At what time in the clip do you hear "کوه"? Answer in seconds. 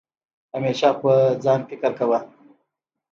1.99-2.19